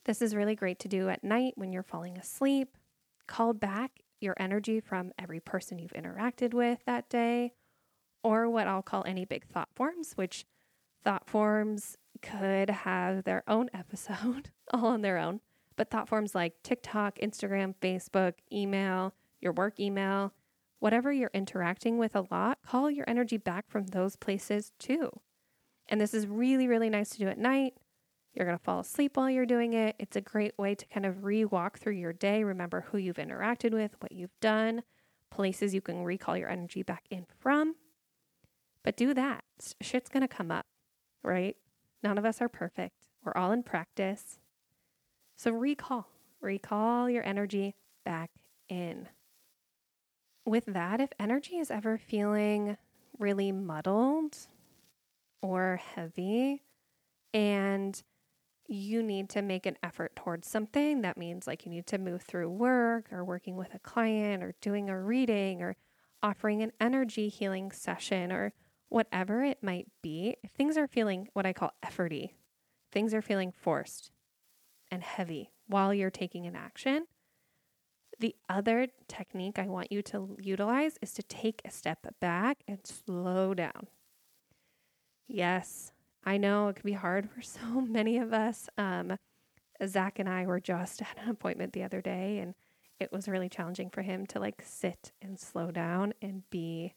This 0.04 0.20
is 0.20 0.34
really 0.34 0.54
great 0.54 0.78
to 0.80 0.88
do 0.88 1.08
at 1.08 1.24
night 1.24 1.54
when 1.56 1.72
you're 1.72 1.82
falling 1.82 2.18
asleep. 2.18 2.76
Call 3.26 3.54
back 3.54 4.02
your 4.20 4.34
energy 4.38 4.80
from 4.80 5.12
every 5.18 5.40
person 5.40 5.78
you've 5.78 5.92
interacted 5.92 6.52
with 6.52 6.78
that 6.84 7.08
day, 7.08 7.52
or 8.22 8.48
what 8.48 8.66
I'll 8.66 8.82
call 8.82 9.04
any 9.06 9.24
big 9.24 9.46
thought 9.46 9.68
forms, 9.74 10.12
which 10.14 10.44
thought 11.04 11.28
forms 11.28 11.96
could 12.22 12.70
have 12.70 13.24
their 13.24 13.44
own 13.48 13.70
episode 13.72 14.50
all 14.72 14.86
on 14.86 15.02
their 15.02 15.18
own. 15.18 15.40
But 15.76 15.90
thought 15.90 16.08
forms 16.08 16.34
like 16.34 16.62
TikTok, 16.62 17.18
Instagram, 17.18 17.74
Facebook, 17.80 18.34
email, 18.52 19.14
your 19.40 19.52
work 19.52 19.80
email, 19.80 20.32
whatever 20.80 21.12
you're 21.12 21.30
interacting 21.34 21.98
with 21.98 22.14
a 22.14 22.26
lot, 22.30 22.58
call 22.64 22.90
your 22.90 23.08
energy 23.08 23.38
back 23.38 23.70
from 23.70 23.86
those 23.86 24.16
places 24.16 24.72
too. 24.78 25.10
And 25.88 26.00
this 26.00 26.14
is 26.14 26.26
really, 26.26 26.68
really 26.68 26.90
nice 26.90 27.10
to 27.10 27.18
do 27.18 27.28
at 27.28 27.38
night. 27.38 27.74
You're 28.34 28.46
going 28.46 28.58
to 28.58 28.64
fall 28.64 28.80
asleep 28.80 29.16
while 29.16 29.30
you're 29.30 29.46
doing 29.46 29.74
it. 29.74 29.94
It's 29.98 30.16
a 30.16 30.20
great 30.20 30.58
way 30.58 30.74
to 30.74 30.86
kind 30.86 31.06
of 31.06 31.24
re 31.24 31.44
walk 31.44 31.78
through 31.78 31.94
your 31.94 32.12
day, 32.12 32.42
remember 32.42 32.86
who 32.90 32.98
you've 32.98 33.16
interacted 33.16 33.72
with, 33.72 33.96
what 34.00 34.12
you've 34.12 34.38
done, 34.40 34.82
places 35.30 35.74
you 35.74 35.80
can 35.80 36.02
recall 36.02 36.36
your 36.36 36.48
energy 36.48 36.82
back 36.82 37.04
in 37.10 37.26
from. 37.38 37.76
But 38.82 38.96
do 38.96 39.14
that. 39.14 39.44
Shit's 39.80 40.10
going 40.10 40.22
to 40.22 40.28
come 40.28 40.50
up, 40.50 40.66
right? 41.22 41.56
None 42.02 42.18
of 42.18 42.24
us 42.24 42.42
are 42.42 42.48
perfect. 42.48 43.08
We're 43.24 43.36
all 43.36 43.52
in 43.52 43.62
practice. 43.62 44.38
So 45.36 45.52
recall, 45.52 46.08
recall 46.40 47.08
your 47.08 47.24
energy 47.24 47.74
back 48.04 48.30
in. 48.68 49.08
With 50.44 50.66
that, 50.66 51.00
if 51.00 51.10
energy 51.18 51.56
is 51.56 51.70
ever 51.70 51.96
feeling 51.96 52.76
really 53.18 53.52
muddled 53.52 54.36
or 55.40 55.80
heavy 55.94 56.62
and 57.32 58.02
you 58.66 59.02
need 59.02 59.28
to 59.30 59.42
make 59.42 59.66
an 59.66 59.76
effort 59.82 60.16
towards 60.16 60.48
something. 60.48 61.02
That 61.02 61.18
means 61.18 61.46
like 61.46 61.64
you 61.64 61.70
need 61.70 61.86
to 61.88 61.98
move 61.98 62.22
through 62.22 62.50
work 62.50 63.12
or 63.12 63.24
working 63.24 63.56
with 63.56 63.74
a 63.74 63.78
client 63.78 64.42
or 64.42 64.54
doing 64.60 64.88
a 64.88 65.00
reading 65.00 65.62
or 65.62 65.76
offering 66.22 66.62
an 66.62 66.72
energy 66.80 67.28
healing 67.28 67.70
session 67.70 68.32
or 68.32 68.52
whatever 68.88 69.44
it 69.44 69.62
might 69.62 69.88
be. 70.02 70.36
If 70.42 70.52
things 70.52 70.76
are 70.76 70.86
feeling 70.86 71.28
what 71.32 71.46
I 71.46 71.52
call 71.52 71.72
efforty, 71.84 72.30
things 72.92 73.12
are 73.12 73.22
feeling 73.22 73.52
forced 73.52 74.10
and 74.90 75.02
heavy 75.02 75.50
while 75.66 75.92
you're 75.92 76.10
taking 76.10 76.46
an 76.46 76.56
action. 76.56 77.06
The 78.20 78.36
other 78.48 78.86
technique 79.08 79.58
I 79.58 79.66
want 79.66 79.90
you 79.90 80.00
to 80.02 80.36
utilize 80.40 80.98
is 81.02 81.12
to 81.14 81.22
take 81.22 81.60
a 81.64 81.70
step 81.70 82.06
back 82.20 82.58
and 82.68 82.78
slow 82.86 83.54
down. 83.54 83.88
Yes, 85.26 85.92
I 86.24 86.38
know 86.38 86.68
it 86.68 86.76
can 86.76 86.86
be 86.86 86.92
hard 86.92 87.28
for 87.30 87.42
so 87.42 87.80
many 87.80 88.18
of 88.18 88.32
us. 88.32 88.68
Um, 88.78 89.16
Zach 89.86 90.18
and 90.18 90.28
I 90.28 90.46
were 90.46 90.60
just 90.60 91.02
at 91.02 91.18
an 91.22 91.30
appointment 91.30 91.72
the 91.72 91.82
other 91.82 92.00
day, 92.00 92.38
and 92.38 92.54
it 93.00 93.12
was 93.12 93.28
really 93.28 93.48
challenging 93.48 93.90
for 93.90 94.02
him 94.02 94.26
to 94.26 94.40
like 94.40 94.62
sit 94.64 95.12
and 95.20 95.38
slow 95.38 95.70
down 95.70 96.14
and 96.22 96.48
be. 96.50 96.94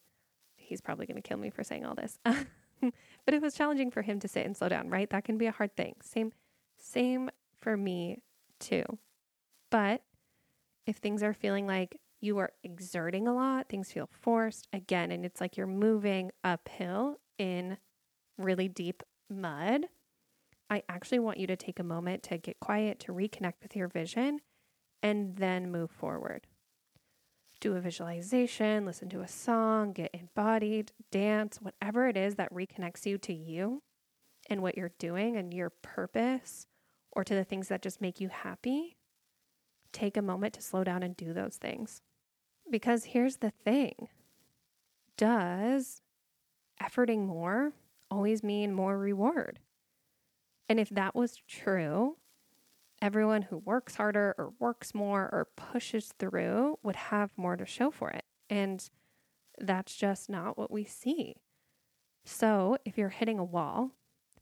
He's 0.55 0.81
probably 0.81 1.05
going 1.05 1.22
to 1.22 1.27
kill 1.27 1.38
me 1.38 1.50
for 1.50 1.63
saying 1.63 1.86
all 1.86 1.96
this, 1.96 2.19
but 2.25 3.34
it 3.34 3.41
was 3.41 3.53
challenging 3.53 3.89
for 3.89 4.01
him 4.01 4.19
to 4.19 4.27
sit 4.27 4.46
and 4.46 4.55
slow 4.55 4.69
down. 4.69 4.89
Right? 4.89 5.10
That 5.10 5.24
can 5.24 5.38
be 5.38 5.46
a 5.46 5.51
hard 5.51 5.75
thing. 5.75 5.96
Same, 6.01 6.34
same 6.77 7.29
for 7.62 7.77
me 7.77 8.22
too. 8.60 8.84
But 9.69 10.01
if 10.86 10.98
things 10.98 11.24
are 11.24 11.34
feeling 11.34 11.67
like 11.67 12.00
you 12.19 12.38
are 12.38 12.51
exerting 12.63 13.27
a 13.27 13.34
lot, 13.34 13.69
things 13.69 13.91
feel 13.91 14.10
forced 14.12 14.67
again, 14.74 15.12
and 15.12 15.25
it's 15.25 15.39
like 15.39 15.55
you're 15.55 15.67
moving 15.67 16.31
uphill 16.43 17.17
in 17.38 17.77
really 18.38 18.67
deep 18.67 19.03
mud, 19.29 19.86
I 20.69 20.84
actually 20.89 21.19
want 21.19 21.39
you 21.39 21.48
to 21.48 21.55
take 21.55 21.79
a 21.79 21.84
moment 21.84 22.24
to 22.24 22.38
get 22.38 22.60
quiet, 22.60 23.00
to 23.01 23.13
reconnect 23.13 23.62
with 23.62 23.75
your 23.75 23.88
vision, 23.88 24.39
and 25.01 25.38
then 25.38 25.72
move 25.72 25.91
forward. 25.91 26.48
Do 27.60 27.75
a 27.75 27.79
visualization, 27.79 28.86
listen 28.86 29.10
to 29.10 29.22
a 29.22 29.27
song, 29.27 29.93
get 29.93 30.12
embodied, 30.13 30.91
dance, 31.12 31.60
whatever 31.62 32.07
it 32.07 32.17
is 32.17 32.36
that 32.36 32.53
reconnects 32.53 33.05
you 33.05 33.17
to 33.19 33.34
you 33.34 33.81
and 34.50 34.62
what 34.62 34.77
you're 34.77 34.91
doing 35.00 35.38
and 35.38 35.53
your 35.53 35.69
purpose, 35.69 36.67
or 37.12 37.24
to 37.24 37.34
the 37.34 37.43
things 37.43 37.69
that 37.69 37.81
just 37.81 38.01
make 38.01 38.19
you 38.22 38.29
happy. 38.29 38.98
Take 39.91 40.17
a 40.17 40.22
moment 40.22 40.53
to 40.53 40.62
slow 40.62 40.84
down 40.84 41.01
and 41.01 41.17
do 41.17 41.34
those 41.34 41.55
things. 41.55 42.01
Because 42.69 43.05
here's 43.05 43.38
the 43.38 43.51
thing 43.51 44.10
does 45.17 46.01
efforting 46.81 47.25
more 47.25 47.74
always 48.10 48.44
mean 48.44 48.74
more 48.74 48.98
reward. 48.98 49.60
And 50.70 50.80
if 50.80 50.90
that 50.90 51.16
was 51.16 51.42
true, 51.48 52.18
everyone 53.02 53.44
who 53.44 53.58
works 53.58 53.96
harder 53.96 54.36
or 54.38 54.54
works 54.60 54.94
more 54.94 55.24
or 55.32 55.48
pushes 55.56 56.12
through 56.20 56.78
would 56.84 56.96
have 56.96 57.32
more 57.38 57.56
to 57.56 57.66
show 57.66 57.92
for 57.92 58.10
it. 58.10 58.26
And 58.50 58.88
that's 59.58 59.96
just 59.96 60.30
not 60.30 60.58
what 60.58 60.72
we 60.72 60.84
see. 60.84 61.36
So 62.26 62.78
if 62.86 62.98
you're 62.98 63.10
hitting 63.10 63.40
a 63.40 63.44
wall, 63.44 63.92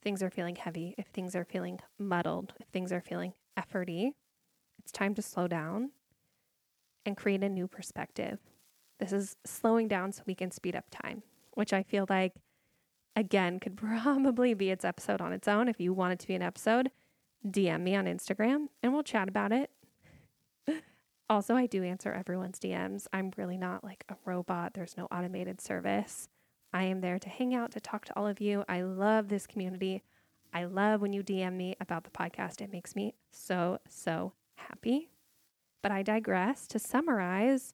things 0.02 0.24
are 0.24 0.30
feeling 0.30 0.56
heavy, 0.56 0.96
if 0.98 1.08
things 1.08 1.36
are 1.36 1.46
feeling 1.46 1.80
muddled, 2.00 2.54
if 2.60 2.68
things 2.68 2.92
are 2.92 3.02
feeling 3.02 3.34
efforty, 3.58 4.12
it's 4.80 4.92
time 4.92 5.16
to 5.16 5.22
slow 5.22 5.48
down 5.48 5.92
and 7.06 7.16
create 7.18 7.44
a 7.44 7.50
new 7.50 7.68
perspective. 7.68 8.40
This 9.00 9.14
is 9.14 9.36
slowing 9.46 9.88
down 9.88 10.12
so 10.12 10.24
we 10.26 10.36
can 10.36 10.52
speed 10.52 10.76
up 10.76 10.86
time, 10.90 11.24
which 11.54 11.74
I 11.74 11.84
feel 11.84 12.06
like 12.10 12.34
again 13.16 13.60
could 13.60 13.78
probably 13.78 14.54
be 14.54 14.70
its 14.70 14.86
episode 14.86 15.22
on 15.22 15.34
its 15.34 15.48
own. 15.48 15.68
If 15.68 15.80
you 15.80 15.94
want 15.94 16.14
it 16.14 16.20
to 16.20 16.28
be 16.28 16.36
an 16.36 16.42
episode, 16.42 16.92
DM 17.48 17.82
me 17.82 17.96
on 17.96 18.06
Instagram 18.06 18.68
and 18.82 18.94
we'll 18.94 19.04
chat 19.04 19.28
about 19.28 19.52
it. 19.52 19.72
also, 21.30 21.56
I 21.56 21.66
do 21.66 21.84
answer 21.84 22.12
everyone's 22.12 22.60
DMs. 22.60 23.08
I'm 23.14 23.32
really 23.38 23.58
not 23.58 23.84
like 23.84 24.04
a 24.10 24.16
robot, 24.26 24.74
there's 24.74 24.98
no 24.98 25.06
automated 25.12 25.62
service. 25.62 26.28
I 26.74 26.84
am 26.84 27.00
there 27.00 27.20
to 27.20 27.30
hang 27.30 27.56
out, 27.56 27.72
to 27.72 27.80
talk 27.80 28.04
to 28.06 28.14
all 28.18 28.28
of 28.28 28.42
you. 28.42 28.66
I 28.68 28.82
love 28.82 29.30
this 29.30 29.48
community. 29.48 30.04
I 30.54 30.66
love 30.66 31.02
when 31.02 31.14
you 31.14 31.24
DM 31.24 31.54
me 31.54 31.76
about 31.80 32.04
the 32.04 32.10
podcast. 32.10 32.60
It 32.60 32.72
makes 32.72 32.96
me 32.96 33.14
so, 33.32 33.80
so 33.88 34.34
happy. 34.56 35.10
But 35.82 35.92
I 35.94 36.04
digress. 36.04 36.68
To 36.68 36.80
summarize, 36.80 37.74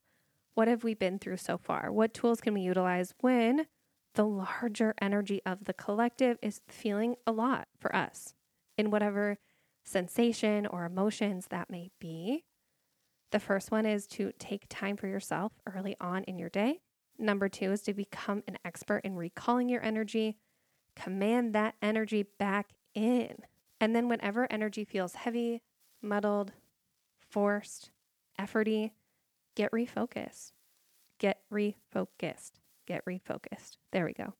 what 0.54 0.68
have 0.68 0.84
we 0.84 0.94
been 0.94 1.18
through 1.18 1.38
so 1.38 1.58
far? 1.58 1.90
What 1.90 2.14
tools 2.14 2.40
can 2.40 2.54
we 2.54 2.60
utilize 2.60 3.14
when 3.20 3.66
the 4.14 4.26
larger 4.26 4.94
energy 5.00 5.40
of 5.46 5.64
the 5.64 5.72
collective 5.72 6.38
is 6.42 6.60
feeling 6.68 7.16
a 7.26 7.32
lot 7.32 7.68
for 7.78 7.94
us 7.94 8.34
in 8.76 8.90
whatever 8.90 9.38
sensation 9.84 10.66
or 10.66 10.84
emotions 10.84 11.46
that 11.50 11.70
may 11.70 11.90
be. 11.98 12.44
The 13.30 13.40
first 13.40 13.70
one 13.70 13.86
is 13.86 14.06
to 14.08 14.32
take 14.38 14.66
time 14.68 14.96
for 14.96 15.06
yourself 15.06 15.52
early 15.66 15.96
on 16.00 16.24
in 16.24 16.38
your 16.38 16.50
day. 16.50 16.80
Number 17.18 17.48
two 17.48 17.72
is 17.72 17.82
to 17.82 17.94
become 17.94 18.42
an 18.46 18.58
expert 18.64 19.00
in 19.04 19.16
recalling 19.16 19.68
your 19.68 19.82
energy, 19.82 20.36
command 20.94 21.54
that 21.54 21.74
energy 21.80 22.24
back 22.38 22.70
in. 22.94 23.36
And 23.80 23.96
then, 23.96 24.08
whenever 24.08 24.46
energy 24.50 24.84
feels 24.84 25.14
heavy, 25.14 25.62
muddled, 26.00 26.52
forced, 27.30 27.90
efforty, 28.38 28.92
get 29.56 29.72
refocused. 29.72 30.52
Get 31.18 31.40
refocused 31.52 32.61
get 32.86 33.04
refocused. 33.04 33.76
There 33.92 34.04
we 34.04 34.12
go. 34.12 34.34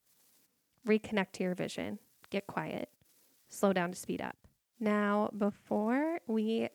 Reconnect 0.87 1.33
to 1.33 1.45
your 1.45 1.55
vision, 1.55 1.99
get 2.31 2.47
quiet, 2.47 2.89
slow 3.49 3.73
down 3.73 3.91
to 3.91 3.97
speed 3.97 4.21
up. 4.21 4.37
Now, 4.81 5.31
before 5.39 6.19
we 6.27 6.69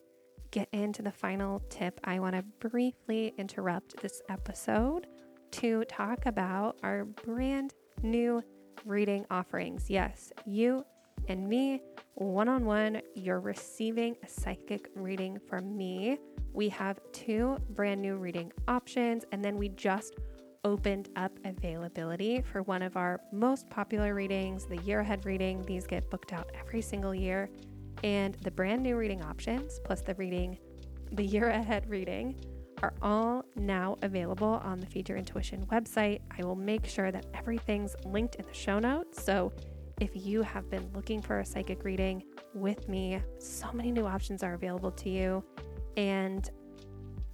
get 0.52 0.70
into 0.72 1.02
the 1.02 1.12
final 1.12 1.62
tip, 1.70 2.00
I 2.06 2.20
want 2.20 2.36
to 2.36 2.70
briefly 2.70 3.34
interrupt 3.38 4.02
this 4.02 4.22
episode 4.30 5.08
to 5.52 5.84
talk 5.86 6.26
about 6.26 6.78
our 6.84 7.06
brand 7.06 7.74
new 8.02 8.42
reading 8.86 9.26
offerings. 9.30 9.90
Yes, 9.90 10.32
you 10.46 10.86
and 11.28 11.48
me, 11.48 11.82
one 12.16 12.48
on 12.48 12.66
one, 12.66 13.02
you're 13.14 13.42
receiving 13.42 14.16
a 14.24 14.28
psychic 14.28 14.90
reading 14.96 15.40
from 15.48 15.76
me. 15.76 16.18
We 16.54 16.70
have 16.70 17.00
two 17.12 17.58
brand 17.72 18.02
new 18.02 18.16
reading 18.16 18.52
options, 18.68 19.26
and 19.32 19.44
then 19.44 19.58
we 19.58 19.70
just 19.70 20.16
opened 20.68 21.08
up 21.16 21.32
availability 21.46 22.42
for 22.42 22.62
one 22.64 22.82
of 22.82 22.98
our 22.98 23.22
most 23.32 23.70
popular 23.70 24.14
readings, 24.14 24.66
the 24.66 24.76
year 24.80 25.00
ahead 25.00 25.26
reading. 25.26 25.62
These 25.62 25.88
get 25.88 26.10
booked 26.10 26.34
out 26.34 26.52
every 26.60 26.82
single 26.82 27.16
year. 27.16 27.50
And 28.04 28.36
the 28.42 28.52
brand 28.52 28.84
new 28.84 28.98
reading 28.98 29.24
options, 29.24 29.80
plus 29.86 30.02
the 30.02 30.14
reading, 30.16 30.60
the 31.14 31.24
year 31.36 31.48
ahead 31.52 31.90
reading, 31.90 32.36
are 32.84 32.94
all 33.02 33.46
now 33.56 33.96
available 34.02 34.60
on 34.62 34.82
the 34.82 34.86
Feed 34.86 35.08
Your 35.08 35.18
Intuition 35.18 35.66
website. 35.68 36.20
I 36.38 36.44
will 36.44 36.58
make 36.58 36.86
sure 36.86 37.14
that 37.14 37.26
everything's 37.34 37.96
linked 38.04 38.36
in 38.36 38.46
the 38.46 38.54
show 38.54 38.78
notes. 38.78 39.24
So 39.24 39.54
if 40.02 40.10
you 40.14 40.42
have 40.42 40.70
been 40.70 40.92
looking 40.94 41.22
for 41.22 41.40
a 41.40 41.46
psychic 41.46 41.86
reading 41.86 42.24
with 42.54 42.90
me, 42.90 43.22
so 43.40 43.72
many 43.72 43.90
new 43.90 44.06
options 44.06 44.44
are 44.44 44.54
available 44.54 44.92
to 44.92 45.10
you. 45.10 45.46
And 45.96 46.52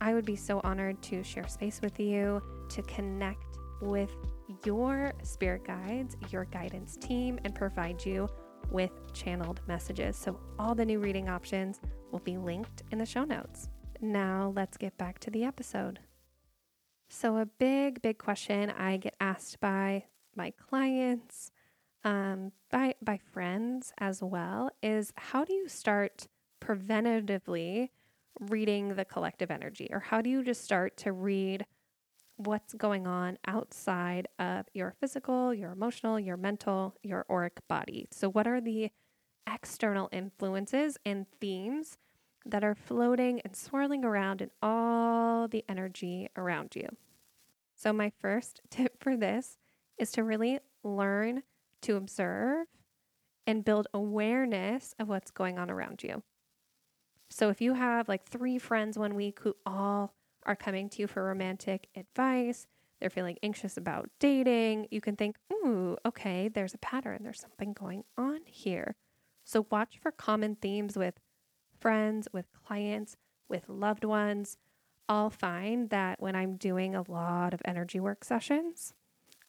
I 0.04 0.14
would 0.14 0.26
be 0.26 0.36
so 0.36 0.60
honored 0.66 1.02
to 1.04 1.24
share 1.24 1.48
space 1.48 1.80
with 1.82 1.98
you, 1.98 2.44
to 2.68 2.82
connect 2.82 3.58
with 3.82 4.12
your 4.66 5.14
spirit 5.24 5.64
guides, 5.66 6.18
your 6.30 6.44
guidance 6.44 6.98
team, 6.98 7.40
and 7.46 7.56
provide 7.56 8.06
you 8.06 8.28
with 8.70 8.92
channeled 9.14 9.62
messages. 9.66 10.18
So, 10.18 10.38
all 10.60 10.76
the 10.76 10.84
new 10.84 11.00
reading 11.00 11.30
options 11.30 11.80
will 12.12 12.20
be 12.20 12.36
linked 12.36 12.84
in 12.92 12.98
the 12.98 13.06
show 13.06 13.24
notes. 13.24 13.70
Now, 14.02 14.52
let's 14.58 14.76
get 14.76 14.98
back 14.98 15.20
to 15.20 15.32
the 15.32 15.46
episode. 15.46 16.00
So, 17.10 17.38
a 17.38 17.46
big, 17.46 18.02
big 18.02 18.18
question 18.18 18.72
I 18.72 18.98
get 18.98 19.16
asked 19.22 19.62
by 19.62 20.04
my 20.36 20.52
clients, 20.52 21.50
um, 22.04 22.52
by, 22.70 22.96
by 23.02 23.22
friends 23.32 23.94
as 24.00 24.22
well, 24.22 24.70
is 24.82 25.14
how 25.16 25.46
do 25.46 25.54
you 25.54 25.70
start 25.70 26.28
preventatively 26.60 27.88
reading 28.40 28.96
the 28.96 29.06
collective 29.06 29.52
energy? 29.52 29.88
Or 29.92 30.00
how 30.00 30.22
do 30.22 30.30
you 30.30 30.44
just 30.44 30.64
start 30.64 30.98
to 30.98 31.12
read 31.12 31.66
what's 32.38 32.74
going 32.74 33.08
on 33.08 33.38
outside 33.48 34.28
of 34.40 34.66
your 34.74 34.94
physical, 35.00 35.54
your 35.54 35.72
emotional, 35.72 36.20
your 36.20 36.38
mental, 36.38 36.96
your 37.04 37.26
auric 37.30 37.60
body? 37.68 38.08
So, 38.12 38.30
what 38.30 38.48
are 38.48 38.62
the 38.62 38.92
external 39.52 40.10
influences 40.12 40.98
and 41.06 41.26
themes 41.40 41.98
that 42.46 42.64
are 42.64 42.76
floating 42.76 43.40
and 43.42 43.56
swirling 43.56 44.04
around 44.04 44.42
in 44.42 44.50
all 44.62 45.48
the 45.48 45.64
energy 45.70 46.30
around 46.36 46.76
you? 46.76 46.88
So, 47.76 47.94
my 47.94 48.12
first 48.20 48.62
tip 48.70 49.02
for 49.02 49.16
this 49.16 49.58
is 49.98 50.12
to 50.14 50.24
really 50.24 50.60
learn 50.84 51.44
to 51.82 51.96
observe 51.96 52.68
and 53.46 53.66
build 53.66 53.88
awareness 53.94 54.96
of 55.00 55.10
what's 55.10 55.32
going 55.32 55.60
on 55.60 55.70
around 55.70 56.02
you. 56.04 56.24
So 57.34 57.50
if 57.50 57.62
you 57.62 57.74
have 57.74 58.08
like 58.08 58.26
three 58.28 58.60
friends 58.60 58.96
one 58.96 59.16
week 59.16 59.40
who 59.42 59.56
all 59.66 60.14
are 60.46 60.56
coming 60.56 60.88
to 60.90 61.02
you 61.02 61.08
for 61.08 61.24
romantic 61.24 61.88
advice, 61.96 62.68
they're 63.00 63.10
feeling 63.10 63.40
anxious 63.42 63.76
about 63.76 64.12
dating, 64.20 64.88
you 64.92 65.02
can 65.02 65.16
think, 65.16 65.38
ooh, 65.52 65.98
okay, 66.06 66.48
there's 66.48 66.76
a 66.76 66.78
pattern. 66.78 67.22
There's 67.24 67.40
something 67.40 67.74
going 67.74 68.04
on 68.20 68.42
here. 68.46 68.94
So 69.44 69.66
watch 69.72 69.98
for 70.00 70.12
common 70.12 70.58
themes 70.58 70.96
with 70.96 71.16
friends, 71.80 72.28
with 72.32 72.46
clients, 72.54 73.18
with 73.50 73.68
loved 73.68 74.04
ones. 74.04 74.58
I'll 75.10 75.32
find 75.32 75.90
that 75.90 76.22
when 76.22 76.36
I'm 76.36 76.56
doing 76.56 76.94
a 76.94 77.02
lot 77.02 77.56
of 77.56 77.64
energy 77.66 78.00
work 78.00 78.24
sessions, 78.24 78.94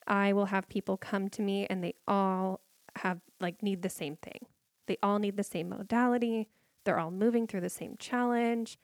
I 0.07 0.33
will 0.33 0.47
have 0.47 0.71
people 0.71 0.97
come 0.97 1.29
to 1.29 1.43
me 1.43 1.67
and 1.69 1.85
they 1.85 1.97
all 2.09 2.61
have 2.97 3.21
like 3.41 3.63
need 3.63 3.83
the 3.83 3.91
same 3.91 4.17
thing. 4.17 4.47
They 4.87 4.97
all 5.03 5.19
need 5.19 5.37
the 5.37 5.45
same 5.45 5.69
modality. 5.69 6.49
They're 6.85 6.99
all 6.99 7.11
moving 7.11 7.47
through 7.47 7.63
the 7.63 7.71
same 7.71 7.97
challenge. 7.99 8.79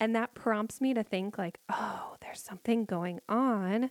And 0.00 0.14
that 0.14 0.34
prompts 0.34 0.80
me 0.80 0.94
to 0.94 1.02
think 1.02 1.38
like, 1.38 1.58
oh, 1.68 2.16
there's 2.20 2.40
something 2.40 2.84
going 2.84 3.20
on 3.28 3.90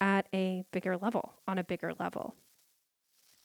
at 0.00 0.26
a 0.34 0.64
bigger 0.70 0.96
level, 0.96 1.34
on 1.46 1.58
a 1.58 1.64
bigger 1.64 1.92
level. 1.98 2.34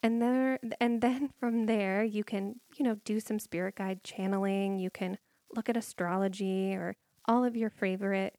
And 0.04 0.22
there 0.22 0.60
and 0.80 1.02
then 1.02 1.30
from 1.40 1.66
there 1.66 2.04
you 2.04 2.24
can, 2.24 2.60
you 2.78 2.84
know, 2.84 2.96
do 3.06 3.20
some 3.20 3.40
spirit 3.40 3.76
guide 3.76 4.04
channeling, 4.04 4.78
you 4.78 4.90
can 4.90 5.18
look 5.56 5.70
at 5.70 5.78
astrology 5.78 6.74
or 6.74 6.96
all 7.26 7.44
of 7.44 7.56
your 7.56 7.70
favorite 7.70 8.36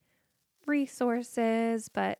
resources, 0.66 1.88
but 1.88 2.18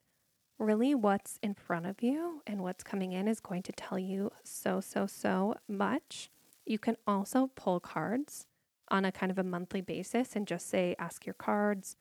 really 0.58 0.94
what's 0.94 1.38
in 1.42 1.54
front 1.54 1.86
of 1.86 2.02
you 2.02 2.42
and 2.46 2.62
what's 2.62 2.82
coming 2.82 3.12
in 3.12 3.28
is 3.28 3.40
going 3.40 3.62
to 3.62 3.72
tell 3.72 3.98
you 3.98 4.30
so, 4.42 4.80
so, 4.80 5.06
so 5.06 5.54
much. 5.68 6.30
You 6.66 6.78
can 6.78 6.96
also 7.06 7.50
pull 7.54 7.80
cards 7.80 8.46
on 8.88 9.04
a 9.04 9.12
kind 9.12 9.32
of 9.32 9.38
a 9.38 9.44
monthly 9.44 9.80
basis 9.80 10.36
and 10.36 10.46
just 10.46 10.68
say, 10.68 10.94
ask 10.98 11.26
your 11.26 11.34
cards, 11.34 11.96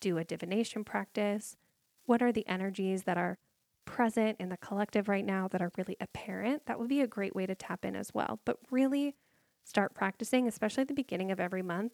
do 0.00 0.18
a 0.18 0.24
divination 0.24 0.84
practice. 0.84 1.56
What 2.06 2.22
are 2.22 2.32
the 2.32 2.46
energies 2.46 3.04
that 3.04 3.18
are 3.18 3.38
present 3.84 4.36
in 4.40 4.48
the 4.48 4.56
collective 4.56 5.08
right 5.08 5.24
now 5.24 5.48
that 5.48 5.60
are 5.60 5.72
really 5.76 5.96
apparent? 6.00 6.66
That 6.66 6.78
would 6.78 6.88
be 6.88 7.00
a 7.00 7.06
great 7.06 7.34
way 7.34 7.46
to 7.46 7.54
tap 7.54 7.84
in 7.84 7.96
as 7.96 8.14
well. 8.14 8.40
But 8.44 8.58
really 8.70 9.14
start 9.64 9.94
practicing, 9.94 10.46
especially 10.46 10.82
at 10.82 10.88
the 10.88 10.94
beginning 10.94 11.30
of 11.30 11.40
every 11.40 11.62
month, 11.62 11.92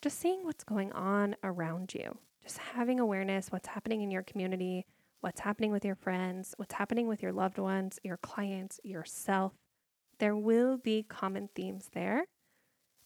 just 0.00 0.18
seeing 0.18 0.44
what's 0.44 0.64
going 0.64 0.92
on 0.92 1.36
around 1.42 1.94
you, 1.94 2.18
just 2.42 2.58
having 2.58 3.00
awareness, 3.00 3.50
what's 3.50 3.68
happening 3.68 4.02
in 4.02 4.10
your 4.10 4.22
community 4.22 4.86
what's 5.20 5.40
happening 5.40 5.72
with 5.72 5.84
your 5.84 5.94
friends, 5.94 6.54
what's 6.56 6.74
happening 6.74 7.08
with 7.08 7.22
your 7.22 7.32
loved 7.32 7.58
ones, 7.58 7.98
your 8.02 8.16
clients, 8.18 8.80
yourself. 8.84 9.52
There 10.18 10.36
will 10.36 10.76
be 10.76 11.02
common 11.02 11.48
themes 11.54 11.90
there. 11.92 12.24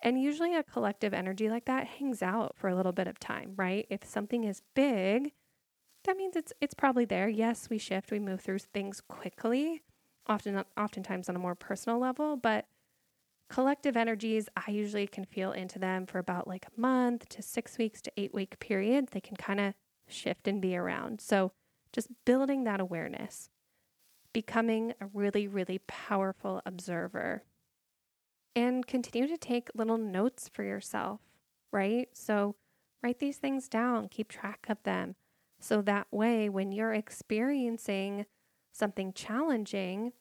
And 0.02 0.20
usually 0.20 0.56
a 0.56 0.64
collective 0.64 1.14
energy 1.14 1.48
like 1.48 1.66
that 1.66 1.86
hangs 1.86 2.22
out 2.22 2.56
for 2.56 2.68
a 2.68 2.74
little 2.74 2.92
bit 2.92 3.06
of 3.06 3.20
time, 3.20 3.54
right? 3.56 3.86
If 3.88 4.04
something 4.04 4.42
is 4.44 4.62
big, 4.74 5.32
that 6.04 6.16
means 6.16 6.34
it's 6.34 6.52
it's 6.60 6.74
probably 6.74 7.04
there. 7.04 7.28
Yes, 7.28 7.70
we 7.70 7.78
shift, 7.78 8.10
we 8.10 8.18
move 8.18 8.40
through 8.40 8.58
things 8.58 9.00
quickly, 9.00 9.82
often 10.26 10.64
oftentimes 10.76 11.28
on 11.28 11.36
a 11.36 11.38
more 11.38 11.54
personal 11.54 12.00
level, 12.00 12.36
but 12.36 12.66
collective 13.48 13.96
energies, 13.96 14.48
I 14.56 14.72
usually 14.72 15.06
can 15.06 15.24
feel 15.24 15.52
into 15.52 15.78
them 15.78 16.06
for 16.06 16.18
about 16.18 16.48
like 16.48 16.66
a 16.66 16.80
month 16.80 17.28
to 17.30 17.42
6 17.42 17.78
weeks 17.78 18.02
to 18.02 18.12
8 18.16 18.34
week 18.34 18.58
period. 18.58 19.08
They 19.08 19.20
can 19.20 19.36
kind 19.36 19.60
of 19.60 19.74
shift 20.08 20.48
and 20.48 20.60
be 20.60 20.76
around. 20.76 21.20
So 21.20 21.52
just 21.92 22.08
building 22.24 22.64
that 22.64 22.80
awareness, 22.80 23.50
becoming 24.32 24.94
a 25.00 25.06
really, 25.12 25.46
really 25.46 25.78
powerful 25.86 26.60
observer. 26.64 27.44
And 28.54 28.86
continue 28.86 29.26
to 29.28 29.36
take 29.36 29.70
little 29.74 29.98
notes 29.98 30.50
for 30.52 30.62
yourself, 30.62 31.20
right? 31.72 32.08
So 32.12 32.56
write 33.02 33.18
these 33.18 33.38
things 33.38 33.68
down, 33.68 34.08
keep 34.08 34.28
track 34.28 34.66
of 34.68 34.82
them. 34.82 35.16
So 35.58 35.80
that 35.82 36.08
way, 36.10 36.48
when 36.48 36.72
you're 36.72 36.92
experiencing 36.92 38.26
something 38.72 39.12
challenging, 39.12 40.12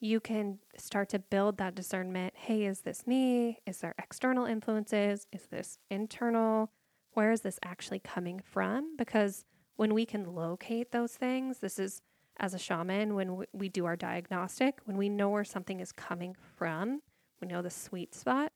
you 0.00 0.20
can 0.20 0.58
start 0.76 1.08
to 1.08 1.18
build 1.18 1.56
that 1.58 1.74
discernment. 1.74 2.34
Hey, 2.36 2.64
is 2.64 2.82
this 2.82 3.06
me? 3.06 3.60
Is 3.66 3.78
there 3.78 3.94
external 3.98 4.44
influences? 4.44 5.26
Is 5.32 5.46
this 5.46 5.78
internal? 5.90 6.70
Where 7.12 7.32
is 7.32 7.40
this 7.40 7.58
actually 7.64 8.00
coming 8.00 8.40
from? 8.44 8.96
Because 8.96 9.44
when 9.76 9.94
we 9.94 10.04
can 10.04 10.34
locate 10.34 10.92
those 10.92 11.14
things, 11.14 11.60
this 11.60 11.78
is 11.78 12.02
as 12.38 12.54
a 12.54 12.58
shaman, 12.58 13.14
when 13.14 13.44
we 13.52 13.68
do 13.68 13.86
our 13.86 13.96
diagnostic, 13.96 14.78
when 14.84 14.96
we 14.96 15.08
know 15.08 15.30
where 15.30 15.44
something 15.44 15.80
is 15.80 15.92
coming 15.92 16.36
from, 16.56 17.00
we 17.40 17.48
know 17.48 17.62
the 17.62 17.70
sweet 17.70 18.14
spot, 18.14 18.52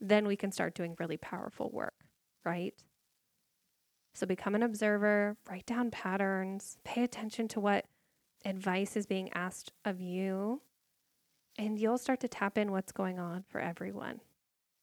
then 0.00 0.26
we 0.26 0.36
can 0.36 0.52
start 0.52 0.74
doing 0.74 0.96
really 0.98 1.16
powerful 1.16 1.70
work, 1.70 1.94
right? 2.44 2.74
So 4.14 4.26
become 4.26 4.54
an 4.54 4.62
observer, 4.62 5.36
write 5.48 5.66
down 5.66 5.90
patterns, 5.90 6.78
pay 6.84 7.02
attention 7.02 7.48
to 7.48 7.60
what 7.60 7.86
advice 8.44 8.96
is 8.96 9.06
being 9.06 9.32
asked 9.32 9.72
of 9.84 10.00
you, 10.00 10.62
and 11.58 11.78
you'll 11.78 11.98
start 11.98 12.20
to 12.20 12.28
tap 12.28 12.58
in 12.58 12.70
what's 12.70 12.92
going 12.92 13.18
on 13.18 13.44
for 13.48 13.60
everyone. 13.60 14.20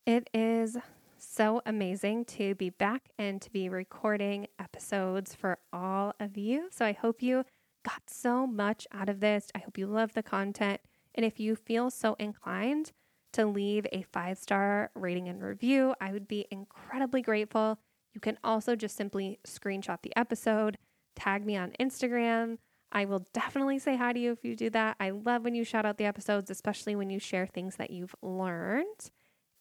It 0.06 0.30
is 0.34 0.78
so 1.18 1.62
amazing 1.66 2.26
to 2.26 2.56
be 2.56 2.72
back 2.72 3.10
and 3.20 3.42
to 3.42 3.52
be 3.52 3.70
recording 3.70 4.48
episodes 4.58 5.36
for 5.36 5.60
all 5.72 6.14
of 6.20 6.38
you. 6.38 6.70
So 6.72 6.86
I 6.86 6.94
hope 6.94 7.22
you 7.22 7.46
got 7.84 8.04
so 8.08 8.46
much 8.46 8.88
out 8.92 9.10
of 9.10 9.20
this. 9.20 9.50
I 9.56 9.60
hope 9.60 9.78
you 9.78 9.88
love 9.88 10.14
the 10.14 10.24
content. 10.24 10.82
And 11.16 11.26
if 11.26 11.40
you 11.40 11.56
feel 11.56 11.90
so 11.90 12.16
inclined 12.20 12.92
to 13.34 13.46
leave 13.46 13.86
a 13.92 14.04
five 14.12 14.38
star 14.38 14.92
rating 14.96 15.28
and 15.28 15.42
review, 15.42 15.96
I 16.02 16.12
would 16.12 16.28
be 16.28 16.48
incredibly 16.52 17.22
grateful. 17.22 17.80
You 18.14 18.22
can 18.22 18.38
also 18.44 18.76
just 18.76 18.96
simply 18.96 19.40
screenshot 19.46 20.02
the 20.02 20.16
episode, 20.16 20.78
tag 21.16 21.46
me 21.46 21.56
on 21.56 21.74
Instagram. 21.80 22.58
I 22.92 23.06
will 23.06 23.26
definitely 23.34 23.80
say 23.80 23.96
hi 23.96 24.12
to 24.12 24.20
you 24.20 24.34
if 24.34 24.44
you 24.44 24.56
do 24.56 24.70
that. 24.72 24.98
I 25.00 25.12
love 25.12 25.44
when 25.44 25.56
you 25.56 25.64
shout 25.64 25.86
out 25.86 25.98
the 25.98 26.06
episodes, 26.06 26.50
especially 26.50 26.96
when 26.96 27.10
you 27.10 27.20
share 27.20 27.48
things 27.48 27.78
that 27.78 27.90
you've 27.90 28.16
learned. 28.22 29.12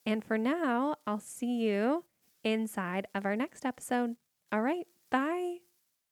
And 0.05 0.25
for 0.25 0.37
now, 0.37 0.97
I'll 1.07 1.21
see 1.21 1.61
you 1.61 2.05
inside 2.43 3.07
of 3.15 3.25
our 3.25 3.37
next 3.37 3.65
episode. 3.65 4.17
All 4.51 4.63
right, 4.63 4.87
bye. 5.11 5.70